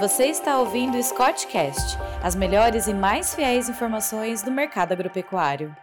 [0.00, 5.76] Você está ouvindo o Scottcast, as melhores e mais fiéis informações do mercado agropecuário.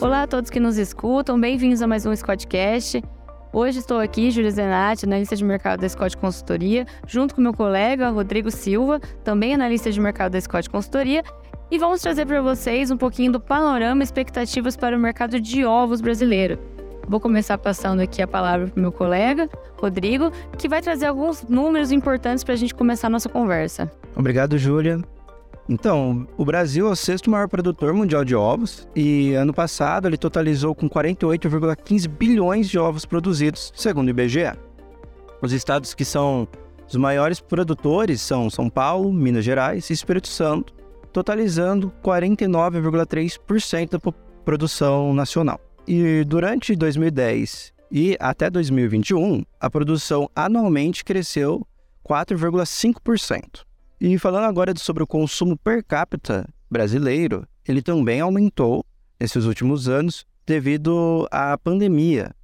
[0.00, 3.04] Olá a todos que nos escutam, bem-vindos a mais um Scottcast.
[3.52, 8.08] Hoje estou aqui, Júlia Zenatti, analista de mercado da Scott Consultoria, junto com meu colega
[8.08, 11.22] Rodrigo Silva, também analista de mercado da Scott Consultoria,
[11.70, 16.00] e vamos trazer para vocês um pouquinho do panorama expectativas para o mercado de ovos
[16.00, 16.71] brasileiro.
[17.08, 21.42] Vou começar passando aqui a palavra para o meu colega, Rodrigo, que vai trazer alguns
[21.48, 23.90] números importantes para a gente começar a nossa conversa.
[24.16, 25.00] Obrigado, Júlia.
[25.68, 30.16] Então, o Brasil é o sexto maior produtor mundial de ovos e ano passado ele
[30.16, 34.52] totalizou com 48,15 bilhões de ovos produzidos, segundo o IBGE.
[35.40, 36.48] Os estados que são
[36.88, 40.74] os maiores produtores são São Paulo, Minas Gerais e Espírito Santo,
[41.12, 43.98] totalizando 49,3% da
[44.44, 45.60] produção nacional.
[45.86, 51.66] E durante 2010 e até 2021, a produção anualmente cresceu
[52.08, 53.64] 4,5%.
[54.00, 58.84] E falando agora sobre o consumo per capita brasileiro, ele também aumentou
[59.20, 62.34] nesses últimos anos devido à pandemia,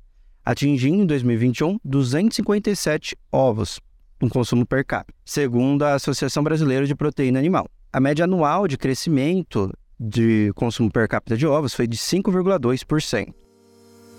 [0.45, 3.81] atingindo em 2021 257 ovos
[4.21, 7.69] no consumo per capita, segundo a Associação Brasileira de Proteína Animal.
[7.93, 13.35] A média anual de crescimento de consumo per capita de ovos foi de 5,2%.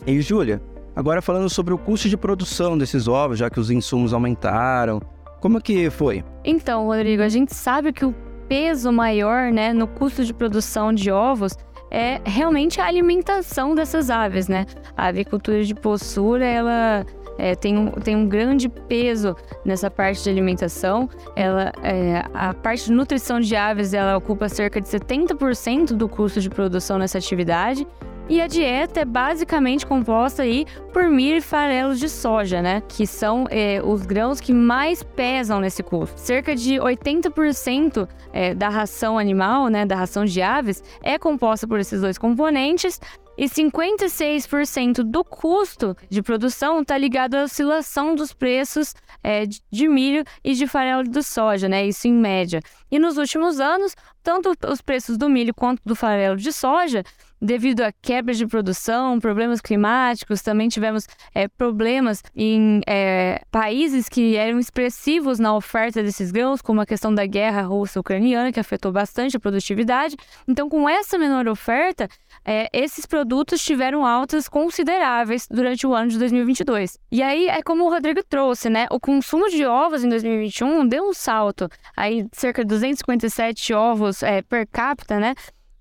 [0.05, 0.61] E Júlia,
[0.95, 5.01] agora falando sobre o custo de produção desses ovos, já que os insumos aumentaram,
[5.39, 6.23] como que foi?
[6.43, 8.13] Então, Rodrigo, a gente sabe que o
[8.47, 11.55] peso maior, né, no custo de produção de ovos
[11.91, 14.65] é realmente a alimentação dessas aves, né?
[14.95, 17.05] A avicultura de postura, ela
[17.39, 21.09] é, tem, um, tem um grande peso nessa parte de alimentação.
[21.35, 26.41] Ela, é, a parte de nutrição de aves ela ocupa cerca de 70% do custo
[26.41, 27.87] de produção nessa atividade.
[28.29, 32.83] E a dieta é basicamente composta aí por milho e farelos de soja, né?
[32.87, 36.19] Que são é, os grãos que mais pesam nesse custo.
[36.19, 41.79] Cerca de 80% é, da ração animal, né, da ração de aves, é composta por
[41.79, 43.01] esses dois componentes
[43.35, 48.93] e 56% do custo de produção está ligado à oscilação dos preços
[49.23, 51.87] é, de milho e de farelo de soja, né?
[51.87, 52.59] Isso em média.
[52.91, 57.03] E nos últimos anos, tanto os preços do milho quanto do farelo de soja,
[57.41, 64.35] devido a quebras de produção, problemas climáticos, também tivemos é, problemas em é, países que
[64.35, 69.37] eram expressivos na oferta desses grãos, como a questão da guerra russa-ucraniana, que afetou bastante
[69.37, 70.15] a produtividade.
[70.47, 72.09] Então, com essa menor oferta,
[72.43, 76.97] é, esses produtos tiveram altas consideráveis durante o ano de 2022.
[77.11, 78.87] E aí é como o Rodrigo trouxe, né?
[78.91, 84.67] O consumo de ovos em 2021 deu um salto, aí cerca de 257 ovos per
[84.67, 85.35] capita, né?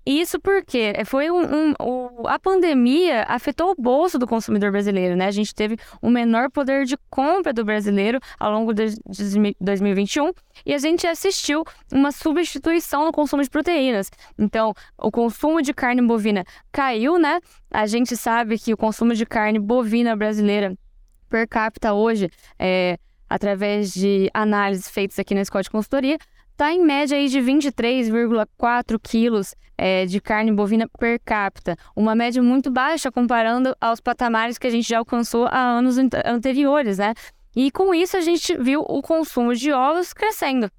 [0.09, 5.27] Isso porque foi um, um, um, a pandemia afetou o bolso do consumidor brasileiro, né?
[5.27, 8.95] A gente teve um menor poder de compra do brasileiro ao longo de
[9.61, 10.33] 2021
[10.65, 14.09] e a gente assistiu uma substituição no consumo de proteínas.
[14.35, 17.39] Então, o consumo de carne bovina caiu, né?
[17.69, 20.75] A gente sabe que o consumo de carne bovina brasileira
[21.29, 22.97] per capita hoje, é,
[23.29, 26.17] através de análises feitas aqui na Scott Consultoria,
[26.59, 32.43] está em média aí de 23,4 quilos é, de carne bovina per capita, uma média
[32.43, 37.13] muito baixa comparando aos patamares que a gente já alcançou há anos anteriores, né?
[37.55, 40.69] E com isso a gente viu o consumo de ovos crescendo.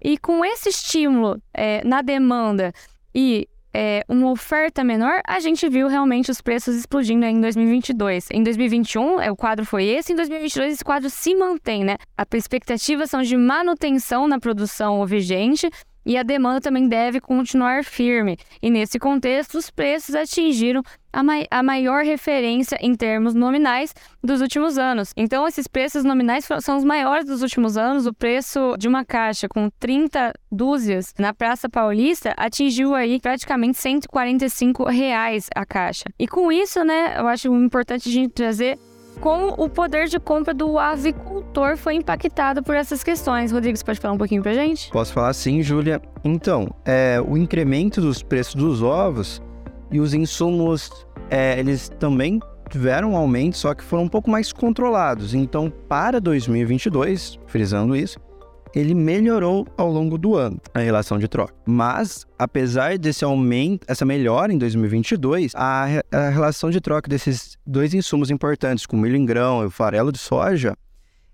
[0.00, 2.72] E com esse estímulo é, na demanda
[3.12, 8.28] e é, uma oferta menor, a gente viu realmente os preços explodindo em 2022.
[8.30, 11.96] Em 2021, é, o quadro foi esse, em 2022 esse quadro se mantém, né?
[12.16, 15.68] A expectativa são de manutenção na produção vigente
[16.04, 18.36] e a demanda também deve continuar firme.
[18.62, 20.82] E nesse contexto, os preços atingiram
[21.12, 25.12] a, mai a maior referência em termos nominais dos últimos anos.
[25.16, 28.06] Então, esses preços nominais são os maiores dos últimos anos.
[28.06, 34.84] O preço de uma caixa com 30 dúzias na Praça Paulista atingiu aí praticamente 145
[34.84, 36.04] reais a caixa.
[36.18, 38.78] E com isso, né, eu acho importante a gente trazer
[39.24, 43.50] como o poder de compra do avicultor foi impactado por essas questões.
[43.50, 44.90] Rodrigo, você pode falar um pouquinho pra gente?
[44.90, 46.02] Posso falar sim, Júlia.
[46.22, 49.40] Então, é, o incremento dos preços dos ovos
[49.90, 50.90] e os insumos,
[51.30, 52.38] é, eles também
[52.68, 55.32] tiveram um aumento, só que foram um pouco mais controlados.
[55.32, 58.20] Então, para 2022, frisando isso,
[58.74, 61.54] ele melhorou ao longo do ano a relação de troca.
[61.64, 67.94] Mas, apesar desse aumento, essa melhora em 2022, a, a relação de troca desses dois
[67.94, 70.76] insumos importantes, como milho em grão e o farelo de soja,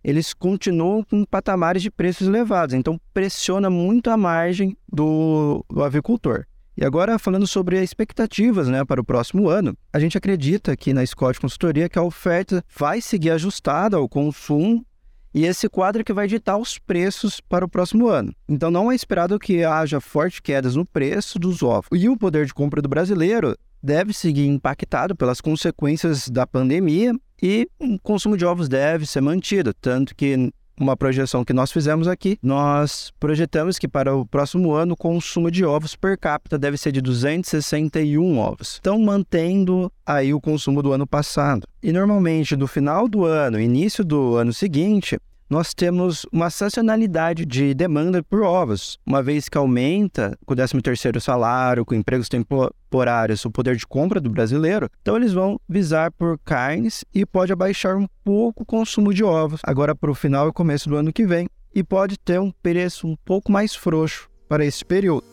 [0.03, 6.45] eles continuam com patamares de preços elevados, então pressiona muito a margem do, do avicultor.
[6.77, 11.05] E agora, falando sobre expectativas né, para o próximo ano, a gente acredita aqui na
[11.05, 14.83] Scott Consultoria que a oferta vai seguir ajustada ao consumo
[15.32, 18.35] E esse quadro que vai ditar os preços para o próximo ano.
[18.49, 21.88] Então não é esperado que haja fortes quedas no preço dos ovos.
[21.93, 27.69] E o poder de compra do brasileiro deve seguir impactado pelas consequências da pandemia e
[27.79, 32.38] o consumo de ovos deve ser mantido, tanto que uma projeção que nós fizemos aqui,
[32.43, 36.91] nós projetamos que para o próximo ano o consumo de ovos per capita deve ser
[36.91, 38.79] de 261 ovos.
[38.81, 41.67] Então, mantendo aí o consumo do ano passado.
[41.82, 45.19] E normalmente, no final do ano, início do ano seguinte,
[45.50, 51.19] nós temos uma sazonalidade de demanda por ovos, uma vez que aumenta com o 13º
[51.19, 56.38] salário, com empregos temporários, o poder de compra do brasileiro, então eles vão visar por
[56.44, 60.52] carnes e pode abaixar um pouco o consumo de ovos, agora para o final e
[60.52, 64.64] começo do ano que vem, e pode ter um preço um pouco mais frouxo para
[64.64, 65.25] esse período.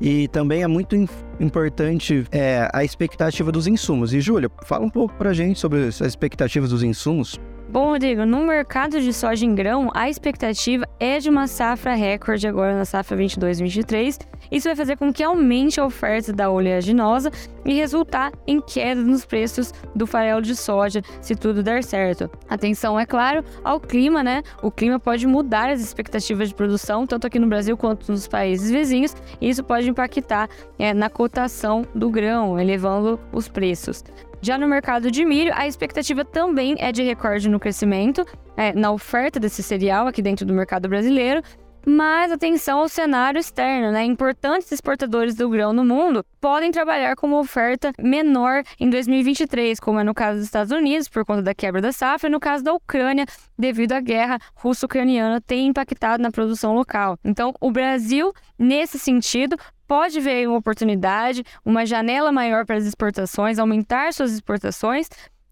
[0.00, 0.94] E também é muito
[1.40, 4.14] importante é, a expectativa dos insumos.
[4.14, 7.38] E, Júlia, fala um pouco para gente sobre as expectativas dos insumos.
[7.70, 12.48] Bom, Rodrigo, no mercado de soja em grão, a expectativa é de uma safra recorde
[12.48, 14.18] agora na safra 22-23.
[14.50, 17.30] Isso vai fazer com que aumente a oferta da oleaginosa
[17.66, 22.30] e resultar em queda nos preços do farelo de soja, se tudo der certo.
[22.48, 24.42] Atenção, é claro, ao clima, né?
[24.62, 28.70] O clima pode mudar as expectativas de produção, tanto aqui no Brasil quanto nos países
[28.70, 30.48] vizinhos, e isso pode impactar
[30.78, 34.02] é, na cotação do grão, elevando os preços.
[34.40, 38.24] Já no mercado de milho, a expectativa também é de recorde no crescimento,
[38.56, 41.42] é, na oferta desse cereal aqui dentro do mercado brasileiro.
[41.86, 44.04] Mas atenção ao cenário externo, né?
[44.04, 49.98] Importantes exportadores do grão no mundo podem trabalhar com uma oferta menor em 2023, como
[49.98, 52.62] é no caso dos Estados Unidos, por conta da quebra da safra, e no caso
[52.62, 53.24] da Ucrânia,
[53.58, 57.18] devido à guerra russo-ucraniana, tem impactado na produção local.
[57.24, 59.56] Então, o Brasil, nesse sentido,
[59.88, 65.08] pode ver uma oportunidade, uma janela maior para as exportações, aumentar suas exportações,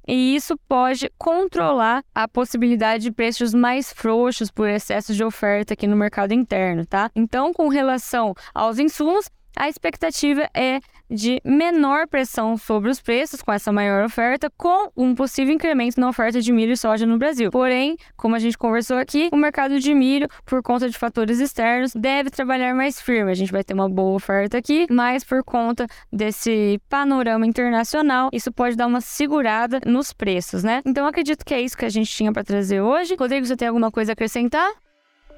[0.06, 5.86] e isso pode controlar a possibilidade de preços mais frouxos por excesso de oferta aqui
[5.86, 7.10] no mercado interno, tá?
[7.16, 10.80] Então, com relação aos insumos, a expectativa é
[11.10, 16.08] de menor pressão sobre os preços com essa maior oferta, com um possível incremento na
[16.08, 17.50] oferta de milho e soja no Brasil.
[17.50, 21.92] Porém, como a gente conversou aqui, o mercado de milho, por conta de fatores externos,
[21.94, 23.30] deve trabalhar mais firme.
[23.30, 28.52] A gente vai ter uma boa oferta aqui, mas por conta desse panorama internacional, isso
[28.52, 30.82] pode dar uma segurada nos preços, né?
[30.84, 33.16] Então, acredito que é isso que a gente tinha para trazer hoje.
[33.18, 34.85] Rodrigo, você tem alguma coisa a acrescentar?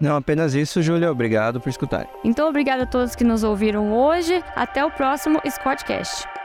[0.00, 1.11] Não, apenas isso, Júlia.
[1.11, 2.06] Obrigado por escutar.
[2.23, 4.43] Então, obrigado a todos que nos ouviram hoje.
[4.55, 6.38] Até o próximo Squadcast.